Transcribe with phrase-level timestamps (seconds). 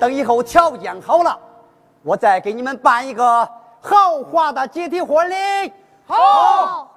[0.00, 1.38] 等以后条件好了，
[2.02, 3.46] 我再给你们办一个
[3.82, 5.70] 豪华的集体婚礼。
[6.06, 6.90] 好。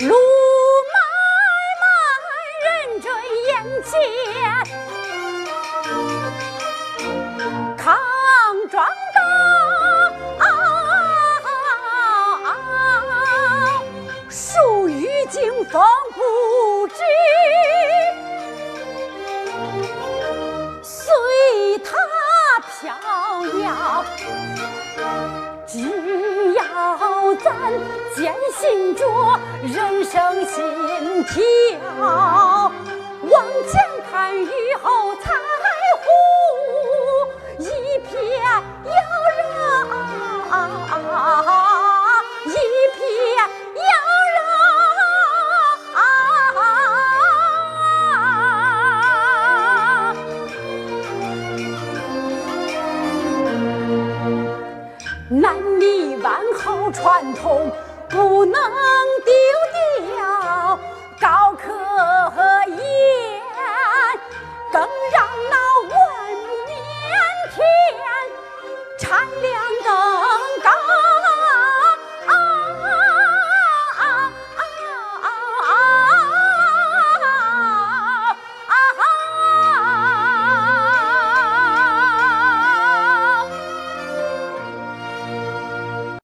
[0.00, 0.14] 路
[0.88, 0.94] 漫
[1.82, 1.84] 漫，
[2.64, 3.12] 人追
[3.48, 3.52] 眼
[3.84, 3.92] 前，
[7.76, 7.94] 康
[8.70, 8.82] 庄。
[15.30, 15.80] 经风
[16.12, 16.94] 不止，
[27.36, 27.72] 咱
[28.16, 29.06] 坚信着
[29.62, 32.72] 人生信条，
[33.22, 33.80] 往前
[34.10, 34.46] 看雨
[34.82, 35.32] 后彩
[36.02, 36.06] 虹
[37.58, 38.10] 一片
[56.22, 57.70] 万好传统
[58.08, 58.62] 不能
[59.24, 59.32] 丢
[60.06, 60.78] 掉
[61.18, 61.72] 高科
[62.66, 62.78] 研
[64.72, 64.80] 更
[65.12, 65.56] 让那
[65.88, 66.32] 万
[66.66, 66.76] 年
[67.54, 67.58] 天
[68.98, 69.79] 产量